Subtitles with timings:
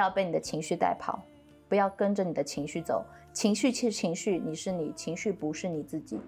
[0.00, 1.20] 不要被你的情绪带跑，
[1.68, 3.04] 不要跟着你的情绪走。
[3.34, 6.18] 情绪是情绪，你是你，情绪不是你自己。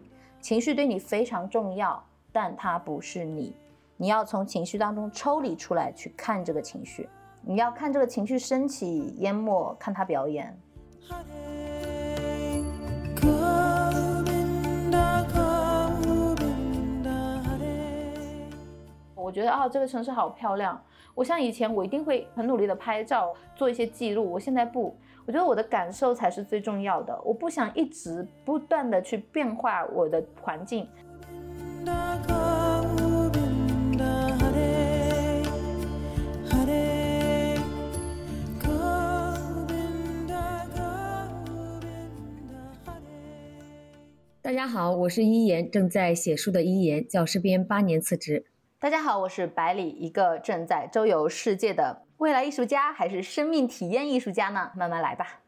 [0.42, 3.56] 情绪对你非常重要，但它不是你。
[3.96, 7.08] 你要从情绪当中抽离出来，去看这个情绪。
[7.40, 10.54] 你要看这个情绪升起、淹没，看它表演。
[19.14, 20.78] 我觉得啊，这个城市好漂亮。
[21.14, 24.32] 我像以前，我一定会很努力的拍照，做一些记录。
[24.32, 27.14] 我现在不，我觉得我的感受才是最重要的。
[27.22, 30.88] 我不想一直不断的去变化我的环境。
[44.40, 48.46] 大家好，我是一言，正在写书的一言，教师编八年辞职。
[48.82, 54.72] 大家好，我是百里，一个正在周游世界的未来艺术家，还是生命体验艺术家呢？
[54.76, 55.42] 慢慢来吧。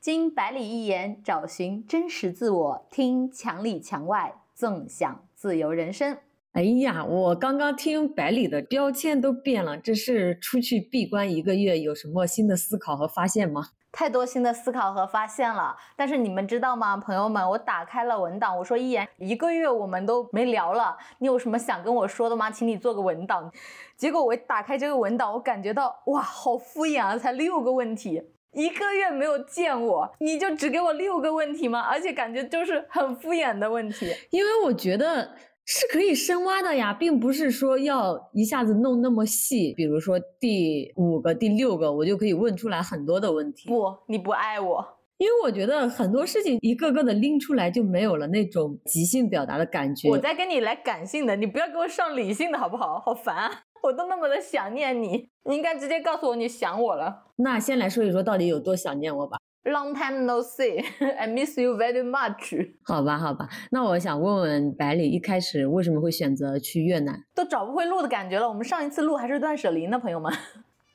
[0.00, 6.18] 经百里一言，找寻真实自我，听墙里墙外，纵享自由人生。
[6.52, 13.68] 哎呀，我刚刚听百里的标签都变了，这是出去闭关一个月，有什么新的思考和发现吗？
[13.94, 17.48] 太多新的思考和发现了，但是你们知道吗，朋友们？
[17.48, 22.50] 我打开了文档，我说一言一个月我们都没聊了，你有什么想跟我说的吗？
[22.50, 23.48] 请你做个文档。
[23.96, 28.20] 结果我打开这个文档，我感觉到哇，好敷衍啊，才六个问题，
[28.52, 31.80] 一个月没有见我，你就只给我六个问题吗？
[31.80, 35.30] 而且感觉就是很敷衍的问题，因为我觉得。
[35.66, 39.72] 是可以深挖的呀，并不是说要一下子弄那么细。
[39.74, 43.68] 比如说第五个、第六个，我就可以问出来很多的问题。
[43.68, 44.84] 不，你不爱我，
[45.16, 50.10] 因为我觉得很多事情一个个的拎出来就没有了那种即兴表达的感觉。
[50.10, 52.98] 我在跟你来感性的，你不要给我上理性的好不好？
[53.00, 53.50] 好烦啊！
[53.82, 57.32] 我都那么的想念你，你应该直接告诉我你想我了。
[57.36, 59.38] 那先来说一说到底有多想念我吧。
[59.64, 60.84] Long time no see,
[61.18, 62.74] I miss you very much。
[62.82, 67.24] 好吧，好吧，那我想问问百里，一开始为什么会选择去越南？
[67.34, 68.46] 都找不回路的感觉了。
[68.46, 70.30] 我们上一次录还是断舍离呢，朋友们。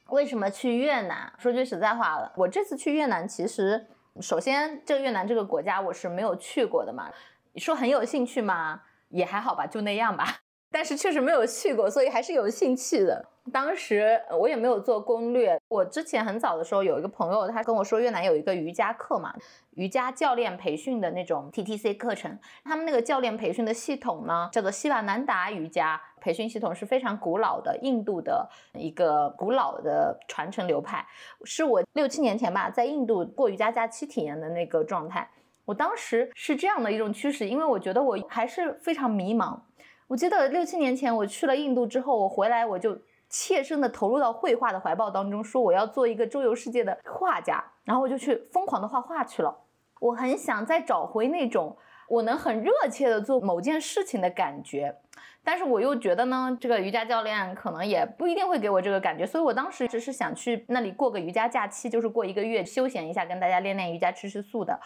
[0.10, 1.34] 为什么去越南？
[1.40, 3.88] 说句实在话了，我这次去越南，其实
[4.22, 7.10] 首先这个越南这个国家我是没有去过的嘛。
[7.54, 8.82] 你说很有兴趣吗？
[9.10, 10.42] 也还好吧，就那样吧。
[10.72, 13.26] 但是确实没有去过，所以还是有兴趣的。
[13.52, 15.60] 当时我也没有做攻略。
[15.70, 19.34] 我之前很早的时候有一个朋友，他跟我说越南有一个瑜伽课嘛，
[19.72, 22.38] 瑜伽教练培训的那种 TTC 课程。
[22.64, 31.04] 他们那个教练培训的系统呢，叫做希瓦南达瑜伽培训系统，是非常古老的印度的一个古老的传承流派。
[31.44, 35.28] 是我六七年前吧，在印度过瑜伽假期体验的那个状态。
[35.66, 39.60] 我当时是这样的一种趋势，因为我觉得我还是非常迷茫。
[40.10, 43.00] 我记得六七年前我去了印度之后，我回来我就
[43.30, 49.56] 切身的投入到绘画的怀抱当中，说我要做一个周游世界的画家，然后我就去疯狂的画画去了。
[50.00, 51.78] 我很想再找回那种
[52.08, 54.98] 我能很热切的做某件事情的感觉，
[55.44, 64.80] 但是我又觉得呢，这个瑜伽教练可能也不一定会给我这个感觉，所以我当时只是想去那里过个瑜伽假期，就是过一个月休闲一下，跟大家练练瑜伽，吃吃素的。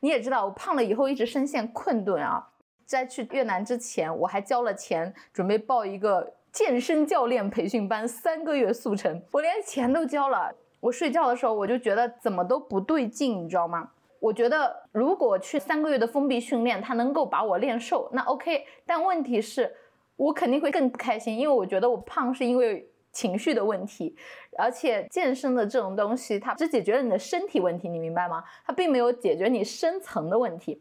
[0.00, 2.48] 你也知道，我胖了以后一直深陷困顿啊。
[2.86, 9.20] 在去越南之前，我还交了钱，准备报一个健身教练培训班，三个月速成。
[9.32, 10.54] 我连钱都交了。
[10.80, 13.90] 我睡觉的时候，我就觉得怎么都不对劲，你知道吗？
[14.20, 18.64] 我觉得如果去三个月的封闭训练，他能够把我练瘦，那 OK。
[18.86, 19.74] 但问题是，
[20.16, 24.16] 我肯定会更不开心，因为我觉得我胖是因为情绪的问题，
[24.56, 28.44] 而且健身的这种东西，它只解决了你的身体问题，你明白吗？
[28.64, 30.80] 它并没有解决你深层的问题。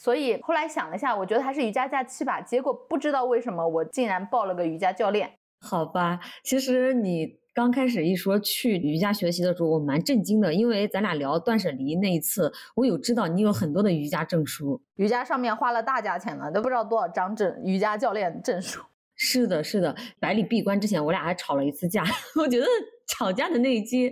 [0.00, 2.40] 所以后来想了一下，我觉得还是瑜伽假期吧。
[2.40, 5.30] 结果不知道为什么，我竟然报了个瑜伽教练。
[5.60, 18.80] 好吧，其实你刚开始一说去瑜伽学习的时候，我蛮震惊的，因为咱俩聊断舍离那一次，我有知道你有很多的瑜伽证书，瑜伽上面花了大价钱了，都不知道多少张证瑜伽教练证书。
[19.16, 22.02] 是的，是的，百里闭关之前，我俩还吵了一次架。
[22.40, 22.64] 我觉得
[23.06, 24.10] 吵架的那一期。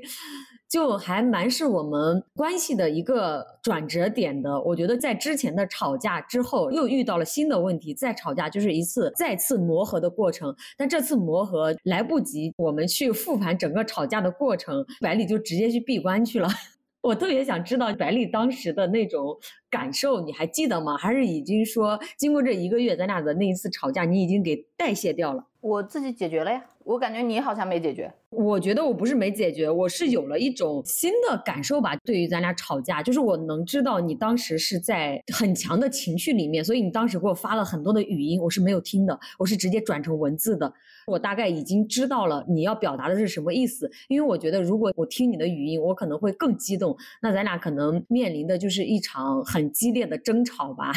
[0.69, 4.61] 就还蛮是我们关系的一个转折点的。
[4.61, 10.55] 我觉得在之前的吵架之后，又遇到了新的问题，再吵架就是一次再次磨合的过程。
[10.77, 16.49] 但这次磨合来不及，我们去复盘整个吵架的过程，百里就直接去闭关去了。
[17.01, 19.35] 我特别想知道百里当时的那种
[19.71, 20.97] 感受，你还记得吗？
[20.99, 25.47] 还是已经说经过这一个月咱俩的那一次吵架，你已经给代谢掉了？
[25.61, 26.63] 我自己解决了呀。
[26.89, 28.11] 我感觉你好像没解决。
[28.31, 31.95] 我觉得我不是没解决，我是有了一种新的感受吧。
[31.97, 40.73] 对于咱俩吵架，就是我能知道你当时是在很强的情绪里面，所以你当时给我发了很多的语音，我是没有听的，我是直接转成文字的。
[41.07, 50.91] 我大概已经知道了你要表达的是什么意思，因为我觉得如果我听你的语音，我可能会更激动，那咱俩可能面临的就是一场很激烈的争吵吧。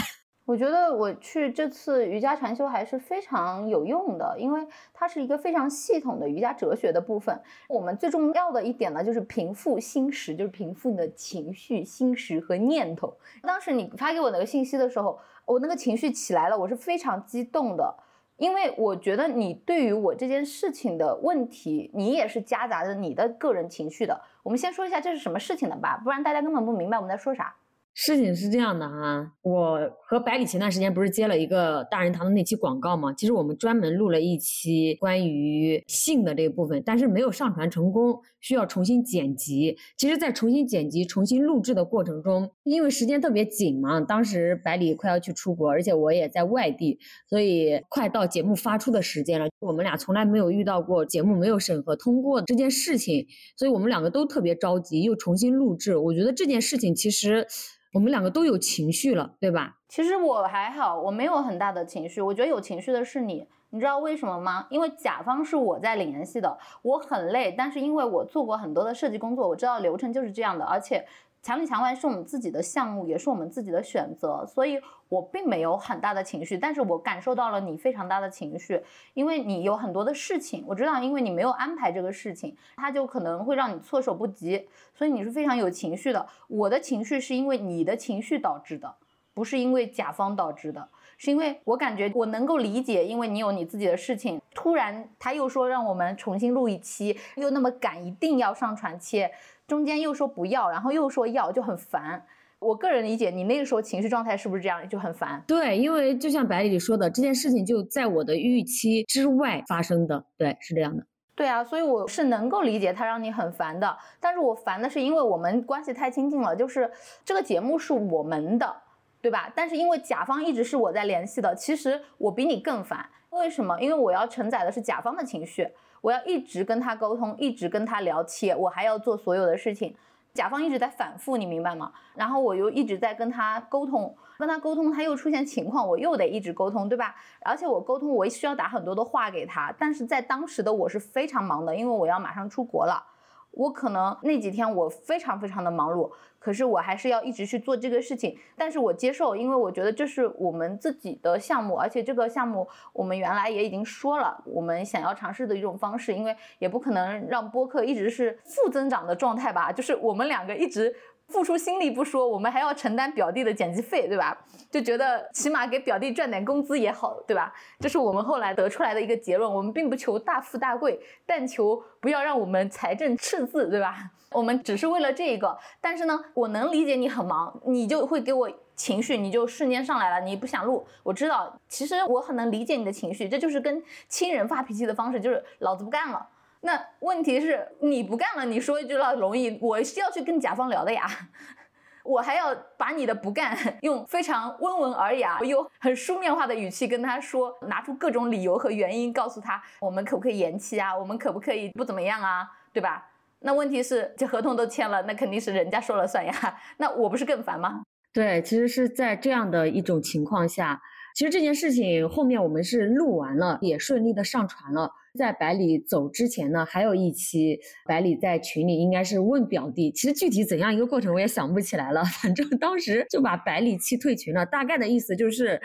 [0.46, 7.40] 我觉得我去这次瑜伽禅修还是非常有用的，因为它是一个非常系统的瑜伽哲学的部分。
[7.70, 13.16] 我们最重要的一点呢，就是平复心识，就是平复你的情绪、心识和念头。
[13.44, 17.96] 当时你发给我那个信息的时候，我那个情绪起来了，我是非常激动的，
[18.38, 24.20] 因为我觉得你对于我这件事情的问题，你也是夹杂着你的个人情绪的。
[24.44, 27.56] 我们先说一下这是什么事情的吧，不然大家根本不明白我们在说啥。
[27.94, 29.78] 事情是这样的哈，我
[30.08, 33.14] 和百里前段时间不是接了一个大人堂的那期广告吗？
[33.14, 39.78] 其实我们专门录了一期关于性的这个部分，但是没有上传成功，需要重新剪辑。
[39.98, 46.98] 其实，在重新剪辑、重新录制的过程中，因为时间特别紧嘛，当时百里快要去出国，而且我也在外地，
[47.30, 49.50] 所以快到节目发出的时间了。
[49.60, 53.28] 我们俩从来没有遇到过节目没有审核通过这件事情，
[53.58, 55.98] 所以我们两个都特别着急，又重新录制。
[55.98, 57.46] 我觉得这件事情其实。
[57.94, 59.78] 我们两个都有情绪了，对吧？
[59.88, 62.22] 其实我还好，我没有很大的情绪。
[62.22, 64.68] 我觉得有情绪的是你，你知道为什么吗？
[64.70, 71.06] 因为甲方是我在联系的，我很累，但是因为我做过很多的设计工作，我知道流程就是这样的，而且。
[71.42, 74.80] 墙里墙外是我们自己的项目，也是我们自己的选择，所以
[75.10, 78.80] 我并没有很大的情绪，但是我感受到了你非常大的情绪，
[79.16, 86.28] 因为你有很多的事情，我知道，因为你没有安排这个事情，它就可能会让你措手不及，所以你是非常有情绪的。
[86.48, 88.94] 我的情绪是因为你的情绪导致的，
[89.34, 99.32] 不是因为甲方导致的，是因为我感觉我能够理解，因为你有你自己的事情，突然他又说让我们重新录一期，又那么赶，一定要上传切。
[99.72, 102.22] 中间又说不要，然后又说要，就很烦。
[102.60, 105.42] 我个人理解，你那个时候情绪状态是不是这样，就很烦？
[105.48, 110.26] 对，因为就像百里说的，这件事情就在我的预期之外发生的。
[110.38, 111.06] 对，是这样的。
[111.36, 113.98] 对啊，所以我是能够理解他让你很烦的。
[114.20, 116.92] 但是我烦的是，因为我们关系太亲近了，就是
[117.24, 118.76] 这个节目是我们的，
[119.22, 119.50] 对吧？
[119.56, 123.06] 但是因为甲方一直是我在联系的，其实我比你更烦。
[123.30, 123.80] 为什么？
[123.80, 125.66] 因为我要承载的是甲方的情绪。
[126.01, 129.95] 我要一直跟他沟通，一直跟他聊天，我还要做所有的事情。
[130.33, 131.92] 甲方一直在反复，你明白吗？
[132.15, 137.15] 然后我又一直在跟他沟通，跟他沟通，他又出现情况，我又得一直沟通，对吧？
[137.42, 143.03] 而且我沟通，我需要打很多的话给他，但是在当时的我是非常忙的，因为我要马上出国了。
[143.51, 146.09] 我可能那几天我非常非常的忙碌，
[146.42, 148.36] 可是我还是要一直去做这个事情。
[148.58, 160.94] 但是我接受，因为我觉得这是我们自己的项目，而且这个项目我们原来也已经说了，我们想要尝试的一种方式，因为也不可能让播客一直是负增长的状态吧，就是我们两个一直。
[161.28, 164.38] 付出心力不说，我们还要承担表弟的剪辑费，对吧？
[164.70, 167.54] 就觉得起码给表弟赚点工资也好，对吧？
[167.80, 169.50] 这是我们后来得出来的一个结论。
[169.50, 174.12] 我们并不求大富大贵，但求不要让我们财政赤字，对吧？
[174.31, 175.58] 我们只是为了这一个。
[175.79, 180.86] 但是呢，我能理解你很忙，你就会给我情绪，你就瞬间上来了，你不想录。
[181.03, 186.27] 我知道，其实我很能理解你的情绪，这就是跟亲人发脾气的方式，就是老子不干了。
[186.62, 191.08] 那问题是你不干了，你说一句了容易，我是要去跟甲方聊的呀，
[192.06, 203.08] 我还要把你的不干 用非常温文尔雅又很书面化的语气跟他说，拿出各种理由和原因，告诉他我们可不可以延期啊，我们可不可以不怎么样啊，对吧？
[203.41, 206.33] 那问题是这合同都签了，那肯定是人家说了算呀，
[206.77, 207.81] 那我不是更烦吗？
[208.13, 210.81] 对，其实是在这样的一种情况下，
[211.15, 214.91] 其实这件事情后面我们是录完了，也顺利的上传了。
[215.18, 222.03] 在百里走之前呢，还有一期百里在群里应该是问表弟，其实具体怎样一个过程我也想不起来了。
[222.22, 225.62] 反正当时就把百里气退群了，大概的意思就是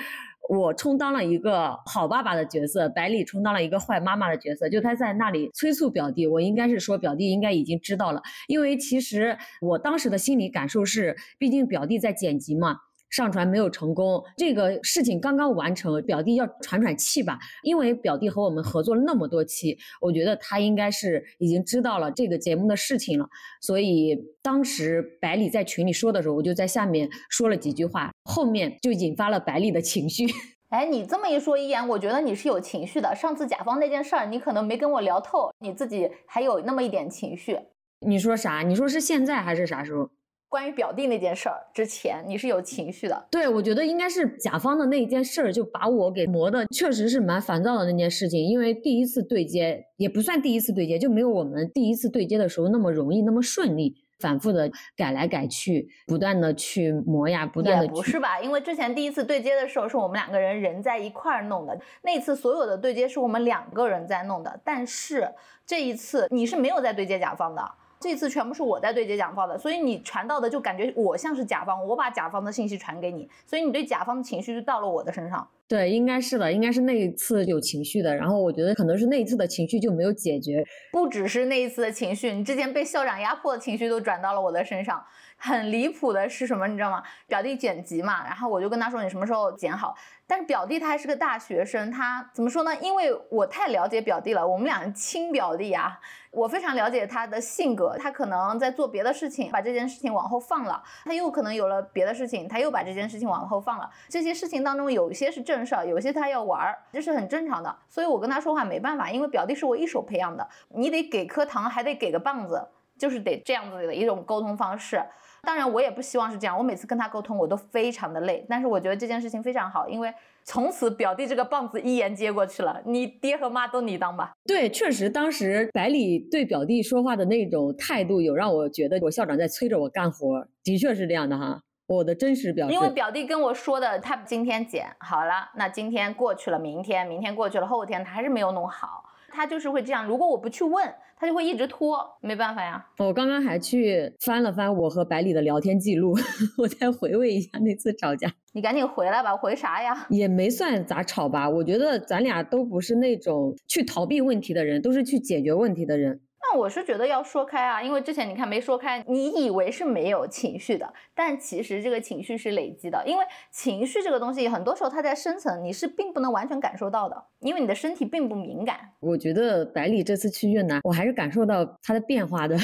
[0.49, 4.69] 我充当了一个好爸爸的角色，百里充当了一个坏妈妈的角色。
[4.69, 12.79] 就他在那里催促表弟，我应该是说表弟应该已经知道了，因为其实我当时的心理感受是，毕竟表弟在剪辑嘛。
[13.11, 23.29] 上传没有成功，这个事情刚刚完成，表弟要喘喘气吧，因为表弟和我们合作了那么多期，我觉得他应该是已经知道了这个节目的事情了，
[23.61, 30.27] 所以当时百里在群里说的时候，我就在下面说了几句话，后面就引发了百里的情绪。
[30.69, 33.15] 哎，你这么一说，一言，我觉得你是有情绪的。
[33.15, 37.57] 上次甲方那件事儿，你可能没跟我聊透，你自己还有那么一点情绪。
[38.01, 38.63] 你说啥？
[38.63, 40.11] 你说是现在还是啥时候？
[40.49, 43.26] 关于表弟那件事儿之前，你是有情绪的。
[43.31, 48.45] 对，我觉得应该是甲方的那一件事儿，就把我给磨的，确实是蛮烦躁的那件事情。
[48.45, 53.97] 因为第一次对接也不算第一次对接，就没有我们第一次对接的时候那么容易，那么顺利。
[54.19, 57.85] 反复的改来改去，不断的去磨呀，不断的。
[57.85, 58.41] 也不是吧？
[58.41, 64.59] 因为之前第一次对接的时候，是我们两个人人在一块儿弄的，那次所有的对接是我们两个人在弄的。
[64.65, 65.29] 但是
[65.67, 67.62] 这一次你是没有在对接甲方的。
[68.07, 75.47] 这次全部是我在对接甲方的，所以你传到的就感觉我像是甲方，我把甲方的信息传给你，所以你对甲方的情绪就到了我的身上。
[75.67, 80.65] 对，应该是的，应该是那一次有情绪的，然后我觉得可能是那一次的情绪就没有解决。
[80.93, 85.05] 不只是那一次的情绪，你之前被校长压迫的情绪都转到了我的身上。
[85.38, 87.02] 很离谱的是什么，你知道吗？
[87.26, 89.95] 表弟剪辑嘛，然后我就跟他说你什么时候剪好。
[90.28, 92.75] 但是表弟他还是个大学生，他怎么说呢？
[92.81, 96.00] 因为我太了解表弟了，我们俩亲表弟啊，
[96.33, 97.97] 我非常了解他的性格。
[97.97, 103.88] 他可能在做别的事情，把这件事情往后放了；他又可能有了别的事情，他又把这件事情往后放了。
[104.09, 107.76] 这些事情当中，有些是正事儿，有些他要玩儿，这是很正常的。
[107.88, 112.66] 所以我跟他说话没办法，因为表弟是我一手培养的，你得给颗糖，还得给个棒子，
[112.99, 115.00] 就是得这样子的一种沟通方式。
[115.47, 116.59] 当然，我也不希望是这样。
[116.59, 118.45] 我每次跟他沟通，我都非常的累。
[118.49, 120.12] 但是我觉得这件事情非常好，因为
[120.43, 122.83] 从此表弟这个棒子一言接过去了。
[122.85, 124.33] 你爹和妈都你当吧。
[124.45, 130.45] 对，确实，当时百里对表弟说话的那种态度，有让我觉得我校长在催着我干活。
[130.65, 132.69] 的确是这样的哈，我的真实表。
[132.69, 139.05] 因为表弟跟我说的，他今天剪好了，那今天过去了，明天，明天过去了，后天他还是没有弄好。
[139.31, 140.93] 他就是会这样，如果我不去问。
[141.19, 142.87] 他就会一直拖，没办法呀。
[142.99, 146.15] 我刚刚还去翻了翻我和百里的聊天记录，
[146.59, 148.31] 我再回味一下那次吵架。
[148.53, 150.07] 你赶紧回来吧，回啥呀？
[150.11, 156.21] 也没算咋吵吧，我觉得咱俩都不是那种去逃避问题的人，都是去解决问题的人。
[156.49, 168.79] 那我是觉得要说开啊，因为之前你看没说开，你以为是没有情绪的，但其实这个情绪是累积的，因为情绪这个东西很多时候它在深层，你是并不能完全感受到的，因为你的身体并不敏感。
[169.00, 172.57] 我觉得百里这次去越南，我还是感受到它的变化的。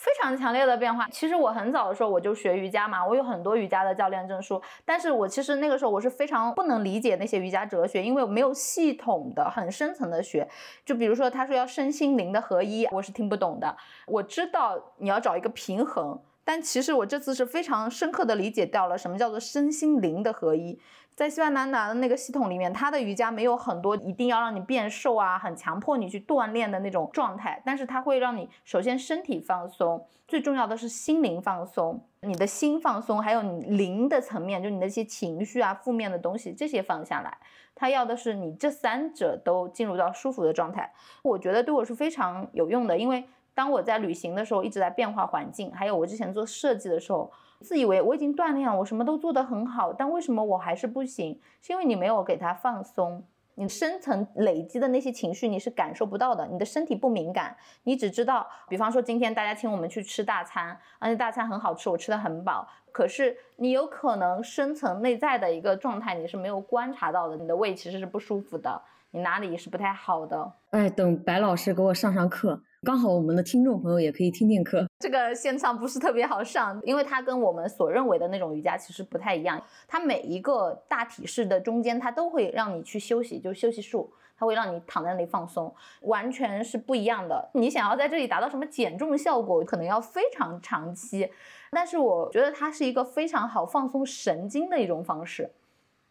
[0.00, 1.06] 非常强烈的变化。
[1.10, 4.60] 其实我很早的时候我就学瑜伽嘛，我有很多瑜伽的教练证书。
[4.82, 10.48] 但是我其实那个时候我是非常不能理解那些瑜伽哲学，因为我没有系统的、很深层的学。
[10.86, 13.76] 就比如说他说要身心灵的合一，我是听不懂的。
[14.06, 20.80] 我知道你要找一个平衡，但其实我这次是非常深刻的理解到了什么叫做身心灵的合一。
[21.16, 37.36] 在西万南达的那个系统里面，他的瑜伽没有很多一定要让你变瘦啊，很强迫你去锻炼的那种状态，但是它会让你首先身体放松，最重要的是心灵放松，你的心放松，还有你灵的层面，就你的一些情绪啊、负面的东西这些放下来。
[37.74, 40.90] 他要的是你这三者都进入到舒服的状态。
[41.22, 47.30] 我觉得对我是非常有用的，因为当我在旅行的时候一直在变化环境，还有我之前做设计的时候。
[47.60, 51.38] 自以为我已经锻炼了，我什么都做得很好，但为什么我还是不行？
[51.60, 53.22] 是因为你没有给他放松，
[53.54, 68.80] 你深层累积的那些情绪你是感受不到的，你的身体不敏感，你只知道，比方说今天大家请我们去吃大餐，而且大餐很好吃，我吃的很饱，可是你有可能深层内在的一个状态你是没有观察到的，你的胃其实是不舒服的，
[69.12, 70.52] 你哪里是不太好的？
[70.70, 72.62] 哎，等白老师给我上上课。
[72.82, 74.86] 刚好我们的听众朋友也可以听听课。
[75.00, 79.60] 这个现场不是特别好上，因为它跟我们所认为的那种瑜伽其实不太一样。
[79.88, 87.50] 它每一个大体式的中间，它都会让你去休息，就休息术，它会让你躺在那里放松，完全是不一样的。
[87.54, 91.28] 你想要在这里达到什么减重效果，可能要非常长期。
[91.72, 95.50] 但是我觉得它是一个非常好放松神经的一种方式。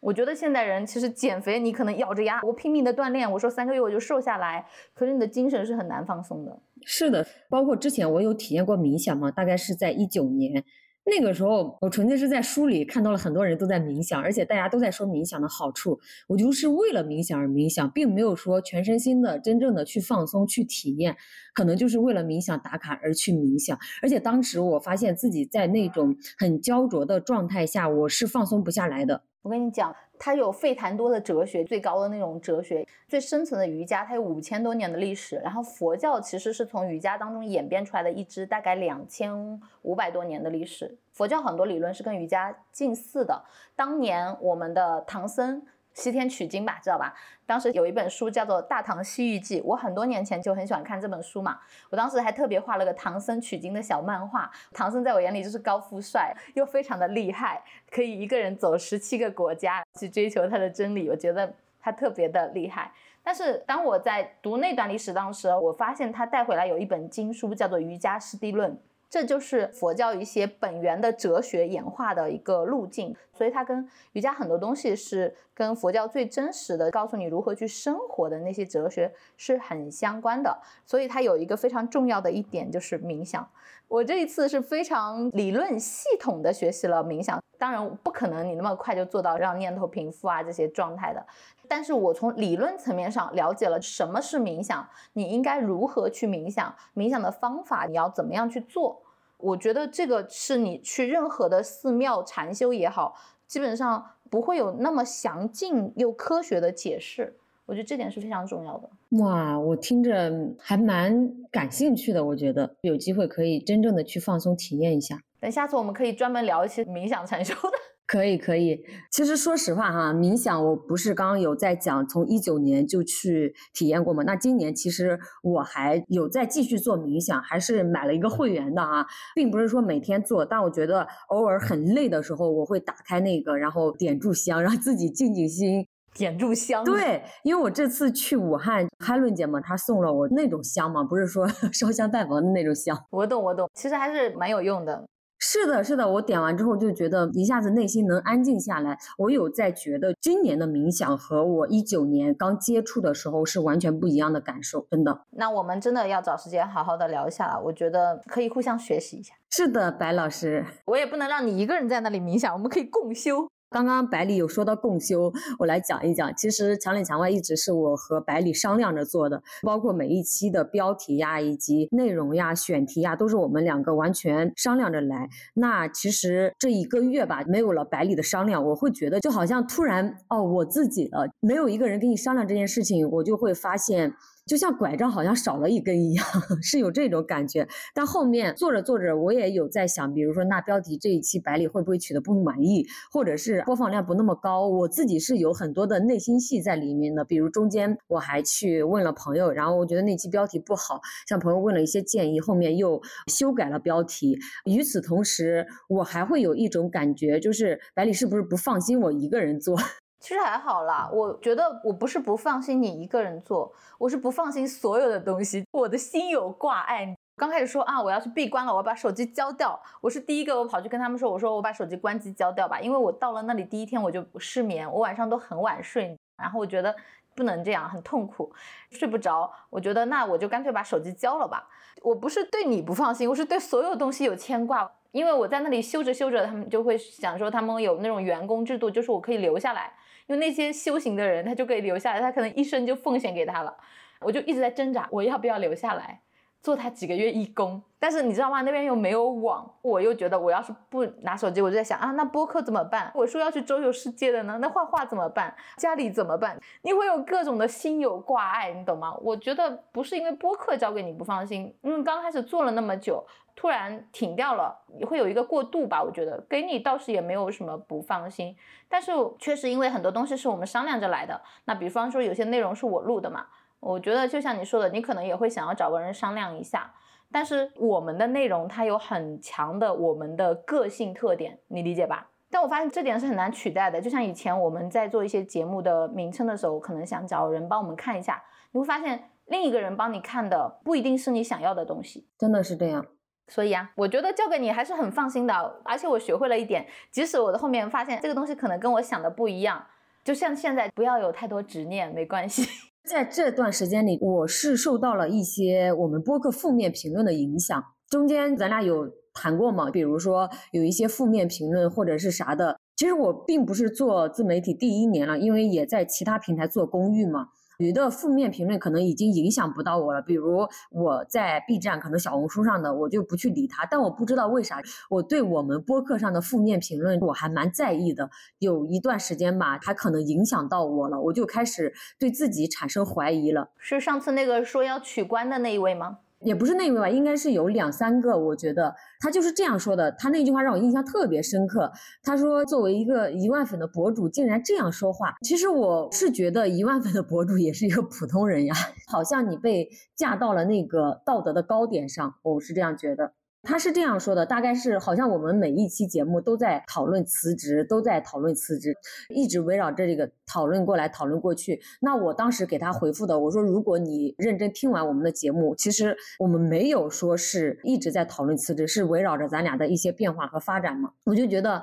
[0.00, 6.58] 我觉得现代人其实减肥，你可能咬着牙，我拼命的锻炼，我说三个月我就瘦下来，可是你的精神是很难放松的。
[6.84, 10.64] 是的，包括之前我有体验过冥想嘛，大概是在一九年。
[11.02, 21.16] 那个时候，我纯粹是在书里看到了很多人都在冥想，而且大家都在说冥想的好处，我就是为了冥想而冥想，并没有说全身心的真正的去放松去体验，
[21.54, 23.76] 可能就是为了冥想打卡而去冥想。
[24.02, 29.24] 而且当时我发现自己在那种很焦灼的状态下，我是放松不下来的。
[29.42, 35.36] 我跟你讲，它有费檀多的哲学，最高的那种哲学，最深层的瑜伽，它有五千多年的历史。
[35.36, 40.98] 然后佛教其实是从瑜伽当中演变出来的一支，大概两千五百多年的历史。
[41.12, 43.44] 佛教很多理论是跟瑜伽近似的。
[43.74, 45.62] 当年我们的唐僧。
[45.94, 47.14] 西天取经吧，知道吧？
[47.46, 51.58] 当时有一本书叫做《大唐西域记》，我很多年前就很喜欢看这本书嘛。
[51.90, 54.50] 我当时还特别画了个唐僧取经的小漫画。
[54.72, 61.08] 唐僧在我眼里就是高富帅，又非常的厉害，可以一个人走十七个国家去追求他的真理。
[61.08, 62.92] 我觉得他特别的厉害。
[63.22, 68.72] 但是当我在读那段历史当时，我发现他带回来有一本经书，叫做《瑜伽师地论》。
[69.10, 73.14] 这就是佛教一些本源的哲学演化的一个路径。
[73.32, 80.62] 所以它跟瑜伽很多东西是跟佛教最真实的告诉你如何去生活的那些哲学是很相关的。
[80.86, 83.46] 所以它有一个非常重要的一点就是冥想。
[83.90, 91.26] 我这一次是非常理论系统的学习了冥想，当然不可能你那么快就做到让念头平复啊这些状态的。
[91.66, 99.02] 但是我从理论层面上了解了什么是冥想，你应该如何去冥想，冥想的方法你要怎么样去做。
[99.38, 103.16] 我觉得这个是你去任何的寺庙禅修也好，
[103.48, 107.39] 基本上不会有那么详尽又科学的解释。
[107.70, 108.90] 我觉得这点是非常重要的。
[109.20, 112.24] 哇，我听着还蛮感兴趣的。
[112.24, 115.20] 我觉得有机会可以真正的去放松体验一下。
[115.38, 117.70] 等下次我们可以专门聊一些冥想禅修的。
[118.08, 124.24] 可以可以，其实说实话哈，冥想我不是刚刚有在讲，从一九年就去体验过嘛。
[124.24, 135.86] 那今年其实我还有在继续做冥想，还是买了一个会员的啊，并不是说每天做，但我觉得偶尔很累的时候，我会打开那个，然后点炷香，让自己静静心。
[136.14, 136.84] 点炷香。
[136.84, 142.96] 对，因为我这次去武汉，开论姐嘛，她送了我那种香嘛，不是说 烧香拜佛的那种香。
[143.10, 145.04] 我懂我懂，其实还是蛮有用的。
[145.42, 148.98] 是的，是的，我点完之后就觉得一下子内心能安静下来。
[149.16, 155.22] 我有在觉得今年的冥想和我一九年刚接触的时候是完全不一样的感受，真的。
[155.30, 159.32] 那我们真的要找时间好好的聊一下了，我觉得可以互相学习一下。
[159.48, 163.48] 是的，白老师，我也不能让你一个人在那里冥想，我们可以共修。
[163.70, 166.34] 刚刚百里有说到共修，我来讲一讲。
[166.34, 175.28] 其实墙里墙外一直是我和百里商量着做的，包括每一期的标题呀、以及内容呀、选题呀，都是我们两个完全商量着来。
[175.54, 184.12] 那其实这一个月吧，没有了百里的商量，我会觉得就好像突然哦，我自己了，没有一个人跟你商量这件事情，我就会发现。
[184.46, 186.24] 就像拐杖好像少了一根一样，
[186.62, 187.68] 是有这种感觉。
[187.94, 197.24] 但后面做着做着，我也有在想，比如说那标题这一期百里会不会取得不满意，或者是播放量不那么高，我自己是有很多的内心戏在里面的。
[197.24, 204.38] 比如中间我还去问了朋友，然后我觉得那期标题不好，向朋友问了一些建议，后面又修改了标题。
[204.64, 209.78] 与此同时，我还会有一种感觉，就是百里是不是不放心我一个人做？
[210.20, 217.16] 其实还好啦，我觉得我不是不放心你一个人做，我是不放心所有的东西，我的心有挂碍。
[217.36, 226.94] 刚开始说啊，我要去闭关了，我要把手机交掉，我是第一个，我跑去跟他们说，我说我把手机关机交掉吧，因为我到了那里第一天我就失眠，我晚上都很晚睡，然后我觉得
[227.34, 228.52] 不能这样，很痛苦，
[228.90, 231.66] 睡不着，我觉得那我就干脆把手机交了吧。
[232.02, 239.94] 我不是对你不放心，我是对所有东西有牵挂，因为我在那里修着修着，他们就会想说他们有那种员工制度，就是我可以留下来。
[240.30, 243.76] 因为那些修行的人，他就可以留下来，他可能一生就奉献给他了。
[244.20, 246.20] 我就一直在挣扎，我要不要留下来
[246.62, 247.82] 做他几个月义工？
[247.98, 248.62] 但是你知道吗？
[248.62, 253.10] 那边又没有网，我又觉得我要是不拿手机，我就在想啊，那播客怎么办？
[253.14, 255.54] 我说要去周游世界的呢，那画画怎么办？
[255.76, 256.58] 家里怎么办？
[256.82, 259.14] 你会有各种的心有挂碍，你懂吗？
[259.22, 263.24] 我觉得不是因为播客交给你不放心，因为刚开始做了那么久。
[263.56, 266.02] 突然停掉了，也会有一个过渡吧。
[266.02, 268.56] 我觉得给你倒是也没有什么不放心，
[268.88, 271.38] 但是确实因为很多东西是我们商量着来的。
[271.66, 273.44] 那比方说有些内容是我录的嘛，
[273.80, 276.92] 我觉得就像你说的，你可能也会想要找个人商量一下。
[277.32, 282.28] 但是我们的内容它有很强的我们的个性特点，你理解吧？
[282.50, 284.00] 但我发现这点是很难取代的。
[284.00, 293.06] 就像以前我们在做一些节目的名称的时候，可能想找人帮我们看一下，你会发现另一个人帮你看的不一定是你想要的东西，真的是这样。
[293.46, 299.86] 所以啊，我觉得交给你还是很放心的，而且我学会了一点，即使我的后面发现这个东西可能跟我想的不一样，
[300.24, 302.89] 就像现在不要有太多执念，没关系。
[303.08, 309.90] 在这段时间里，我是受到了一些我们播客负面评论的影响，中间咱俩有谈过嘛？
[309.90, 317.48] 比如说有一些负面评论或者是啥的，其实我并不是做自媒体第一年了，因为也在其他平台做公寓嘛。
[317.80, 323.86] 觉得负面评论可能已经影响不到我了，比如我在 B 站，可能小红书上的我就不去理他。
[323.86, 328.30] 但我不知道为啥，我对我们播客上的负面评论我还蛮在意的。
[328.58, 333.70] 有一段时间吧，他可能影响到我了，我就开始对自己产生怀疑了。
[333.78, 336.18] 是上次那个说要取关的那一位吗？
[336.44, 338.38] 也不是那位吧，应该是有两三个。
[338.38, 340.10] 我觉得他就是这样说的。
[340.12, 341.90] 他那句话让我印象特别深刻。
[342.22, 348.74] 他说：“作为一个一万粉的博主，竟然这样说话。”其实我是觉得一万粉的博主也是一个普通人呀，
[349.10, 352.34] 好像你被架到了那个道德的高点上。
[352.42, 353.34] 我是这样觉得。
[353.62, 358.96] 他是这样说的，大概是好像我们每一期节目都在讨论辞职，都在讨论辞职，
[359.28, 361.80] 一直围绕着这个讨论过来讨论过去。
[362.00, 371.10] 那我当时给他回复的，我说如果你认真听完我们的节目，其实我们没有说是一直在讨论辞职，是围绕着咱俩的一些变化和发展嘛。
[371.24, 371.82] 我就觉得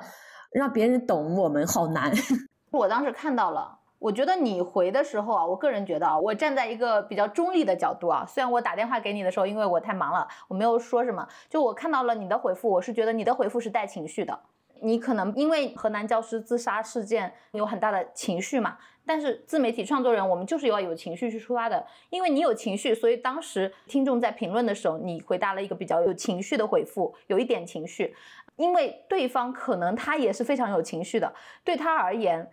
[0.51, 2.11] 让别人懂我们好难。
[2.71, 3.76] 我当时看到了。
[3.99, 11.27] 我觉得你回的时候啊，我个人觉得啊，我站在一个比较中立的角度啊，虽然我打电话给你的时候，因为我太忙了，我没有说什么。
[11.49, 14.39] 就我看到了你的回复，我是觉得你的回复是带情绪的。
[14.81, 21.83] 你可能因为河南教师自杀事件有很大的情绪嘛，但是自媒体创作人我们就是要有情绪去出发的。
[22.11, 28.15] 因为你有情绪，所以当时听众在评论的时候，你回答了一个比较有情绪的回复，有一点情绪，
[28.57, 31.33] 因为对方可能他也是非常有情绪的，
[31.63, 32.47] 对他而言。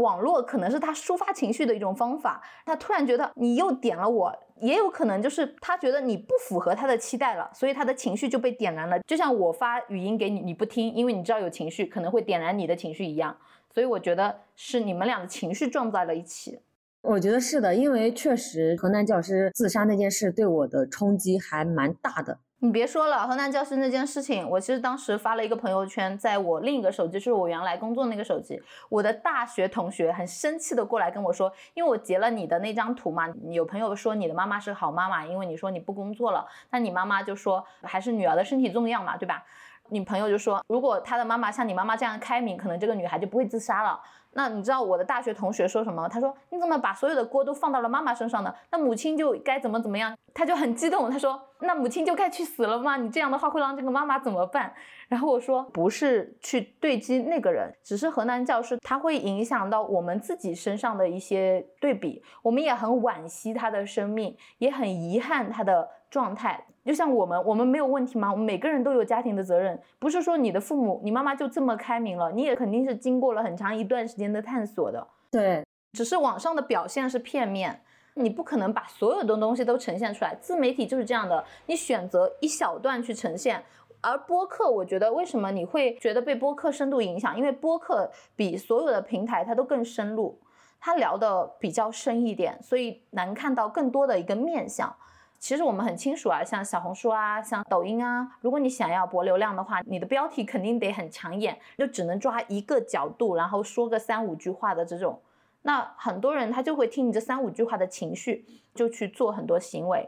[0.00, 8.98] 网络可能是他抒发情绪的一种方法，他突然觉得你又点了我，也有可能就是他觉得你不符合他的期待了，所以他的情绪就被点燃了。
[9.06, 13.36] 就像我发语音给你，你不听，因为你知道有情绪可能会点燃你的情绪一样。
[13.72, 16.60] 所以我觉得是你们俩的情绪撞在了一起。
[17.02, 22.38] 我觉得是的，因为确实河南教师自杀那件事对我的冲击还蛮大的。
[22.62, 39.42] 你别说了，河南教师那件事情，我其实当时发了一个朋友圈，在我另一个手机，就是我原来工作那个手机，我的大学同学很生气的过来跟我说，因为我截了你的那张图嘛，有朋友说你的妈妈是好妈妈，因为你说你不工作了，那你妈妈就说还是女儿的身体重要嘛，对吧？
[39.88, 43.98] 你朋友就说，如果他的妈妈像你妈妈这样开明，可能这个女孩就不会自杀了。
[44.32, 46.08] 那你知道我的大学同学说什么？
[46.08, 48.54] 他说：“你怎么把所有的锅都放到了妈妈身上呢？
[48.70, 52.96] 那母亲就该怎么怎么样？”他就很激动，他说：“那母亲就该去死了吗？
[52.96, 54.72] 你这样的话会让这个妈妈怎么办？”
[55.08, 68.32] 然后我说：“不是去对击那个人，只是河南教师他会影响到我们自己身上的一些对比，我们也很惋惜他的生命，也很遗憾他的状态。”就像我们，我们没有问题吗？
[68.32, 75.06] 我们每个人都有家庭的责任，不是说你的父母、你妈妈就这么开明了，你也肯定是经过了很长一段时间的探索的。
[75.30, 77.82] 对，只是网上的表现是片面，
[78.14, 80.34] 你不可能把所有的东西都呈现出来。
[80.40, 83.62] 自媒体就是这样的，你选择一小段去呈现。
[84.00, 87.36] 而播客，我觉得为什么你会觉得被播客深度影响？
[87.36, 90.40] 因为播客比所有的平台它都更深入，
[90.80, 94.92] 它聊的比较深一点，所以能看到更多的一个面相。
[95.40, 105.18] 其实我们很清楚啊，像小红书啊，像抖音啊，如果你想要博流量的话，你的标题肯定得很抢眼，就只能抓一个角度，然后说个三五句话的这种，
[105.62, 110.06] 那很多人他就会听你这三五句话的情绪，就去做很多行为。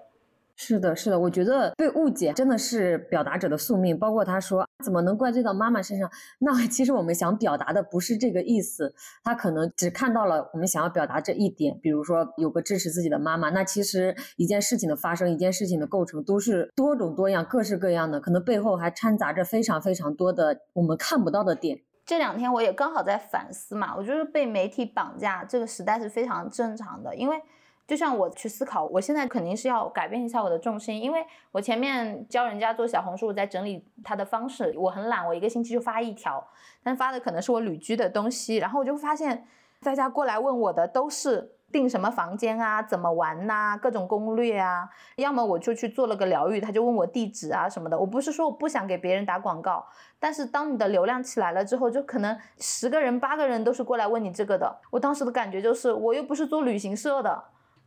[0.65, 3.99] 是的，是的，我觉得被误解真的是表达者的宿命。
[3.99, 6.09] 包括他说怎么能怪罪到妈妈身上？
[6.39, 8.95] 那其实我们想表达的不是这个意思，
[9.25, 11.77] 他可能只看到了我们想要表达这一点。
[11.83, 21.81] 比如说有个支持自己的妈妈，那其实一件事情的发生，一件事情的构成都是多种多样、各式各样的，可能背后还掺杂着非常非常多的我们看不到的点。
[22.07, 27.37] 这两天我也刚好在反思嘛，我觉得被媒体绑架这个时代是非常正常的，因为。
[27.87, 36.43] 就像我去思考，我现在肯定是要改变一下我的重心，因为我前面教人家做小红书，在整理它的方式，我很懒，我一个星期就发一条，
[36.83, 39.47] 但发的可能是我旅居的东西，然后我就发现
[39.83, 47.99] 大家过来问我的都是订什么房间啊，怎么玩呐，各种攻略啊，要么我就去做了个疗愈，他就问我地址啊什么的。
[47.99, 49.85] 我不是说我不想给别人打广告，
[50.21, 54.81] 但是当你的流量起来了之后，就可能十个人八个人都是过来问你这个的。
[54.91, 57.43] 我当时的感觉就是，我又不是做旅行社的。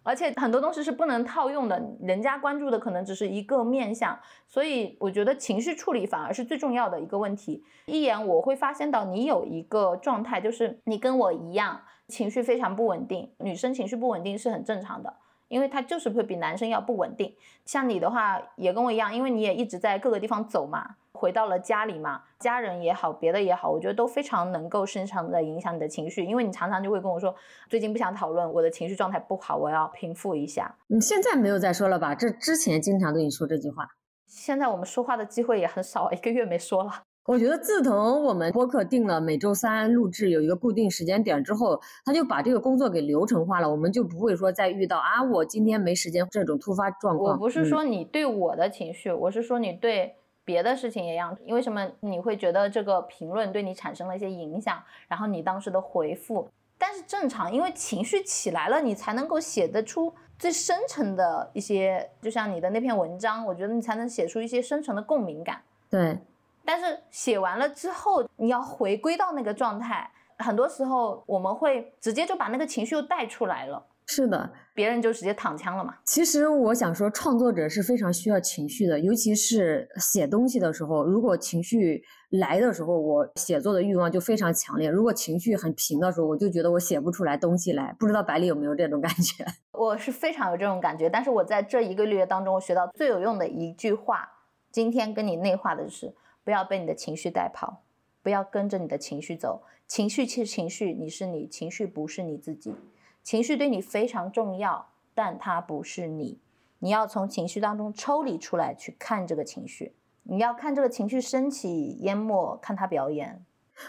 [0.06, 7.63] 而且很多东西是不能套用的，人家关注的可能只是一个面相，所以我觉得情绪处理反而是最重要的一个问题。
[7.88, 13.34] 一眼我会发现到你有一个状态，就是你跟我一样，情绪非常不稳定。
[13.39, 15.12] 女生情绪不稳定是很正常的。
[15.56, 27.34] 因为他就是会比男生要不稳定，像你的话也跟我一样，因为你也一直在各个地方走嘛，回到了家里嘛，家人也好，别的也好，我觉得都非常能够深层的影响你的情绪，因为你常常就会跟我说，
[27.70, 30.76] 最近不想讨论，我的情绪状态不好，我要平复一下。
[30.88, 32.13] 你现在没有再说了吧？
[32.13, 33.88] 这之前经常对你说这句话，
[34.28, 37.04] 现在我们说话的机会也很少，一个月没说了。
[37.26, 47.34] 我觉得自从我们播客定了每周三录制有一个固定时间点之后，他就把这个工作给流程化了，我们就不会说再遇到啊我今天没时间这种突发状况。
[47.34, 51.36] 我不是说你对我的情绪，我是说你对别的事情也一样。
[51.44, 65.64] 因为什么你会觉得这个评论对你产生了一些影响，然后你当时的回复，但是正常，因为情绪起来了，你才能够写得出最深层的一些，就像你的那篇文章，我觉得你才能写出一些深层的共鸣感。
[65.90, 66.20] 对。
[66.65, 73.86] 但是写完了之后，你要回归到那个状态，很多时候我们会直接就把那个情绪又带出来了。
[74.08, 75.95] 是的，别人就直接躺枪了嘛。
[76.06, 87.95] 其实我想说，创作者是非常需要情绪的，尤其是写东西的时候，如果情绪来的时候，我写作的欲望就非常强烈；如果情绪很平的时候，我就觉得我写不出来东西来。
[87.97, 89.43] 不知道百里有没有这种感觉？
[89.73, 94.30] 我是非常有这种感觉，但是我在这一个月当中，我学到最有用的一句话，
[94.71, 96.13] 今天跟你内化的是：
[96.46, 97.82] 不要被你的情绪带跑，
[98.22, 99.64] 不要跟着你的情绪走。
[99.88, 102.74] 情绪是情绪，你是你，情绪不是你自己。
[103.22, 106.40] 情绪对你非常重要，但它不是你。
[106.80, 109.96] 你要从情绪当中抽离出来，去看这个情绪。
[110.24, 113.44] 你要看这个情绪升起、淹没，看它表演。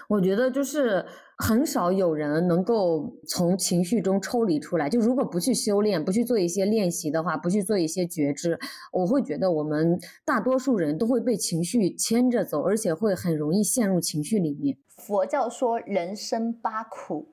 [0.09, 1.05] 我觉得就是
[1.39, 4.89] 很少有人能够从情绪中抽离出来。
[4.89, 8.59] 就如果不去修炼，不去做一些练习的话，不去做一些觉知，
[8.93, 14.77] 我会觉得我们大多数人都会被情绪牵着走，而且会很容易陷入情绪里面。
[14.97, 17.33] 佛教说人生八苦。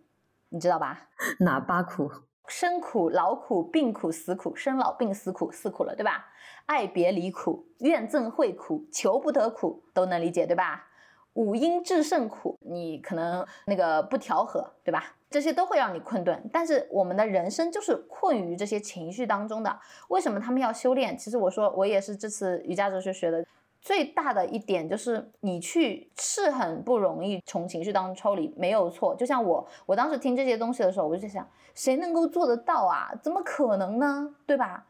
[0.50, 1.10] 你知道吧？
[1.40, 2.12] 哪八苦？
[2.48, 4.56] 生苦、老苦、病苦、死苦。
[4.56, 6.26] 生老病死苦，四苦了，对吧？
[6.68, 10.86] 爱别离苦、怨憎会苦、求不得苦，都能理解，对吧？
[11.34, 15.16] 五阴炽盛苦，你可能那个不调和，对吧？
[15.30, 16.50] 这些都会让你困顿。
[16.52, 19.80] 但是我们的人生就是困于这些情绪当中的。
[20.10, 21.18] 为什么他们要修炼？
[21.18, 23.44] 其实我说，我也是这次瑜伽哲学学的。
[23.82, 29.14] 最大的一点就是你去是很不容易从情绪当中抽离，没有错。
[29.16, 33.12] 就像我，我当时听这些东西的时候，我就在想，谁能够做得到啊？
[33.22, 34.34] 怎么可能呢？
[34.46, 34.86] 对吧？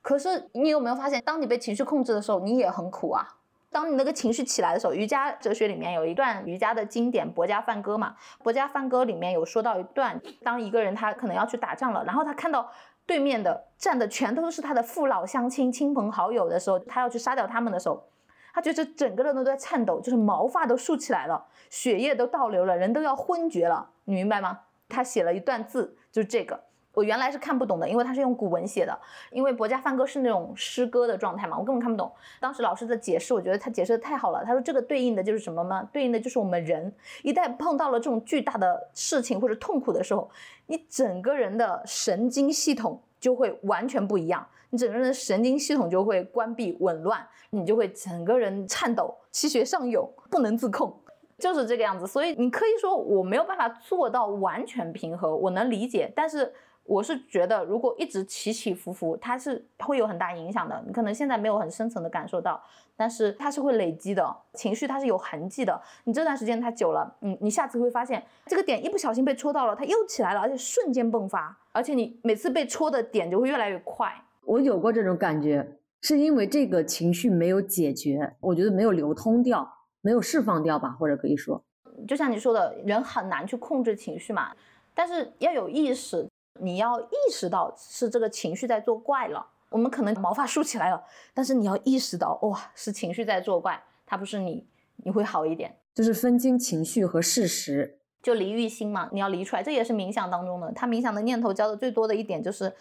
[0.00, 3.36] 可是你有没有发现，当你被情绪控制的时候，你也很苦啊。
[3.70, 12.70] 当你那个情绪起来的时候，瑜伽哲学里面有一段瑜伽的经典《博家梵歌》嘛，《博家梵歌》里面有说到一段，当一个人他可能要去打仗了，然后他看到
[13.06, 18.06] 对面的站的全都是他的父老乡亲、亲朋好友的时候，他要去杀掉他们的时候。
[18.52, 24.62] 他觉得整个人都在颤抖，就是毛发都竖起来了，血液都倒流了，人都要昏厥了，你明白吗？
[24.88, 28.98] 他写了一段字，就是这个，我原来是看不懂的，因为他是用古文写的，
[29.30, 32.10] 因为《博家梵歌》是那种诗歌的状态嘛，我根本看不懂。
[32.40, 34.44] 当时老师的解释，我觉得他解释的太好了。
[34.44, 35.88] 他说这个对应的就是什么吗？
[35.92, 40.28] 对应的就是我们人一旦碰到了这种巨大的事情或者痛苦的时候，
[40.66, 44.46] 你整个人的神经系统就会完全不一样。
[44.72, 50.96] 你整个人的神经系统就会关闭紊乱，你就会整个人颤抖，气血上涌，不能自控，
[51.38, 52.06] 就是这个样子。
[52.06, 56.54] 所以你可以说我没有办法做到完全平和，我能理解，但是
[56.90, 60.82] 我是觉得如果一直起起伏伏，它是会有很大影响的。
[60.84, 62.60] 你可能现在没有很深层的感受到，
[62.96, 65.80] 但是它是会累积的，情绪它是有痕迹的。
[66.02, 74.12] 你这段时间它久了，嗯，你下次会发现这个点一不小心被戳到了，它又起来了，而且瞬间迸发，而且你每次被戳的点就会越来越快。
[74.44, 75.64] 我有过这种感觉，
[76.00, 81.62] 是因为这个情绪没有解决，我觉得没有流通掉，没有释放掉吧，或者可以说，
[82.08, 84.50] 就像你说的，人很难去控制情绪嘛，
[84.92, 86.28] 但是要有意识，
[86.60, 89.46] 你要意识到是这个情绪在作怪了。
[89.70, 95.76] 我们可能毛发竖起来了，但是你要意识到，哇，是情绪在作怪，它不是你，你会好一点。
[95.94, 102.74] 就是分清情绪和事实，就离欲心嘛，你要离出来，这也是冥想当中的，他冥想的念头教的最多的一点就是。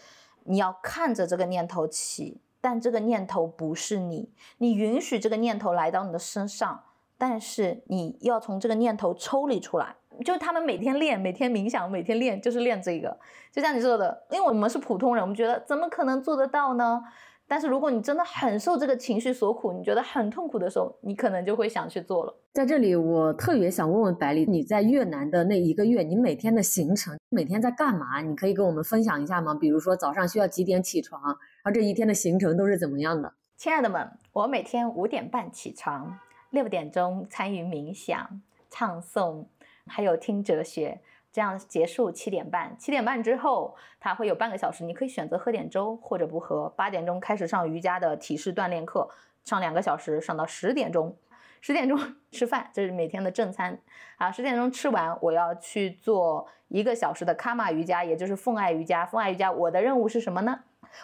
[0.46, 6.86] 你要看着这个念头起，但这个念头不是你，你允许这个念头来到你的身上，
[7.20, 9.98] 但是你要从这个念头抽离出来。
[10.23, 13.17] 就是他们每天练，每天冥想，每天练，就是练这个。
[13.51, 17.01] 就像你说的，因为我们是普通人，我们觉得怎么可能做得到呢？
[17.47, 22.36] 但是如果你真的很受这个情绪所苦，你觉得很痛苦的时候，你可能就会想去做了。
[22.53, 28.21] 在这里，我特别想问问百里，你在越南的那一个月，你每天的行程，每天在干嘛？
[28.21, 29.55] 你可以跟我们分享一下吗？
[29.55, 33.34] 比如说早上需要几点起床，然后这一天的行程都是怎么样的？
[33.58, 36.19] 亲爱的们，我每天五点半起床，
[36.51, 39.45] 六点钟参与冥想、唱诵，
[39.89, 41.02] 还有听哲学。
[41.32, 46.67] 这样结束七点半，七点半之后它会有半个小时，你可以选择喝点粥或者不喝。
[46.69, 49.08] 八点钟开始上瑜伽的体式锻炼课，
[49.45, 51.15] 上两个小时，上到十点钟。
[51.62, 51.99] 十点钟
[52.32, 53.80] 吃饭，这是每天的正餐。
[54.17, 59.06] 啊，十点钟吃完，我要去做一个小时的卡玛瑜伽，也就是奉爱瑜伽。
[59.06, 60.62] 奉爱瑜伽，我的任务是什么呢？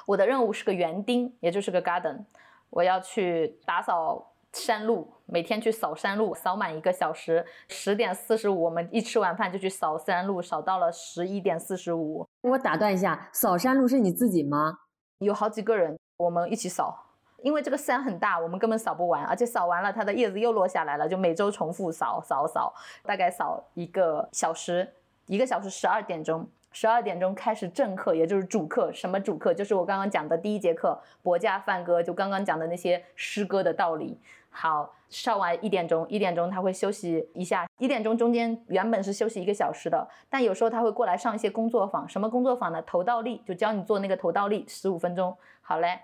[0.08, 2.24] 我的任务是个园丁，也就是个 garden，
[2.72, 4.32] 我要去打扫。
[4.56, 7.46] 山路每天去扫山路，扫满一个小时。
[7.68, 12.26] 十点四十五，我们一吃完饭就去扫山路，扫到了十一点四十五。
[12.42, 14.80] 我打断一下，扫山路是你自己吗？
[15.20, 17.04] 有好几个人，我们一起扫。
[17.42, 24.88] 因为这个山很大，我们根本扫不完，而且扫完了它的叶子又落下来了，就每周重复扫扫扫，大概扫一个小时，
[25.28, 26.48] 一个小时十二点钟。
[26.72, 28.92] 十二点钟开始正课，也就是主课。
[28.92, 29.54] 什么主课？
[29.54, 34.20] 就是我刚刚讲的第一节课《博家梵歌》，就刚刚讲的那些诗歌的道理。
[34.58, 37.68] 好，上完一点钟，一点钟他会休息一下。
[37.78, 42.08] 一点钟中间原本是休息一个小时的，但有时候他会过来上一些工作坊。
[42.08, 42.82] 什么工作坊呢？
[42.84, 45.36] 头倒立，就教你做那个头倒立，十五分钟。
[45.62, 46.00] 好嘞，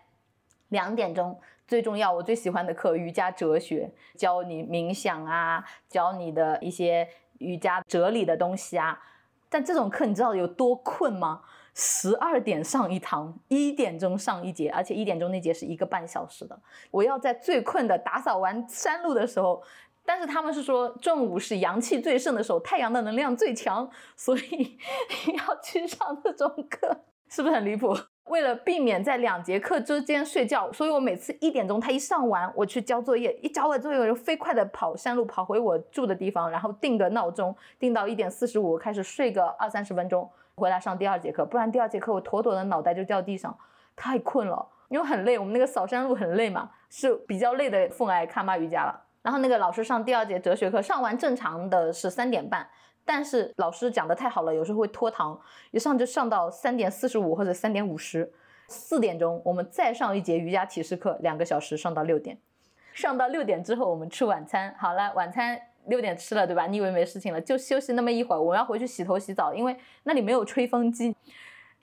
[0.68, 9.02] 两点钟最重要，我最喜欢的课——瑜伽哲学，教你冥想啊，教你的一些瑜伽哲理的东西啊。
[9.50, 11.42] 但这种课你知道有多困吗？
[11.74, 16.60] 十二点上一堂，一点钟上一节，而且一点钟那节是一个半小时的。
[16.92, 19.64] 我要在最困的打扫完山路的时候，
[20.06, 24.78] 但是他们是说中午是阳气最盛的时候，太阳的能量最强，所以
[25.48, 27.96] 要去上这种课，是不是很离谱？
[28.26, 43.58] 为了避免在两节课之间睡觉，所以我每次一点钟他一上完，我去交作业，一交完作业我就飞快的跑山路跑回我住的地方，然后定个闹钟，定到一点四十五开始睡个二三十分钟，回来上第二节课，不然第二节课我妥妥的脑袋就掉地上，
[43.96, 49.04] 太困了，因为很累，我们那个扫山路很累嘛，是比较累的凤爱卡玛瑜伽了。
[49.22, 52.68] 然后那个老师上第二节哲学课，上完正常的是三点半。
[53.04, 55.40] 但是老师讲的太好了，有时候会拖堂，
[55.72, 58.32] 一上就上到三点四十五或者三点五十，
[58.68, 62.38] 四点钟我们再上一节瑜伽体式课，两个小时上到六点，
[62.94, 66.68] 上到六点之后我们吃晚餐，好了，晚餐六点吃了对吧？
[66.68, 71.16] 你以为没事情了，就休息那么一会儿，我要回去洗头洗澡，因为那里没有吹风机。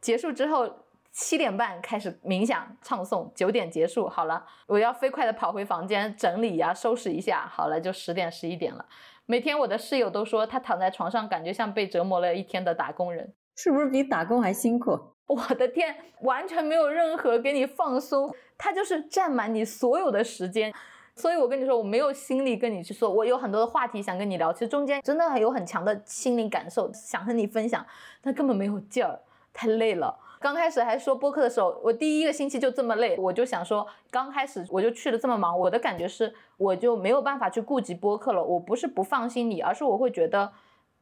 [0.00, 0.68] 结束之后
[1.10, 8.86] 七点半开始冥想唱诵，九点结束，好了，我要飞快的跑回房间整理呀，收拾一下，好了，就十点十一点了。
[9.26, 14.98] 每天我的室友都说，他躺在床上感觉像被折磨了一天的打工人，是不是比打工还辛苦？
[15.26, 20.72] 我的天，完全没有任何给你放松，他就是占满你所有的时间。
[21.18, 27.84] 所以我跟你说，我没有心力跟你去说，我有很多的话题想跟你聊，其实中间真的有很强的心灵感受想和你分享，
[28.22, 29.18] 但根本没有劲儿，
[29.52, 30.16] 太累了。
[30.40, 38.44] 刚开始还说播客的时候，我第一个星期就这么累，我就想说，刚开始我就去了这么忙，我的感觉是我就没有办法去顾及播客了。
[38.44, 40.52] 我不是不放心你，而是我会觉得，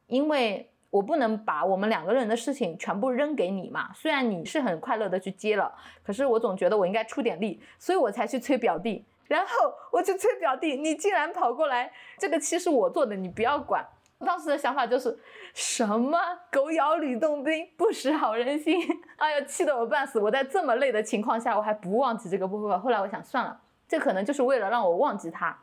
[0.07, 3.93] 因为我不能把我们两个人的事情全部扔给你嘛。
[3.93, 5.71] 虽然你是很快乐的去接了，
[6.03, 9.05] 可是我总觉得我应该出点力，所以我才去催表弟。
[9.27, 13.85] 然后我就催表弟，你竟然跑过来，这个漆是我做的，你不要管。
[14.25, 15.15] 当时的想法就是
[15.53, 16.17] 什么
[16.51, 18.81] 狗咬吕洞宾，不识好人心。
[19.17, 20.19] 哎呀，气得我半死！
[20.19, 22.79] 我在这么累的情况下，我还不忘记这个部分。
[22.79, 25.55] 后来我想，算了，这可能就是为了让我忘记他。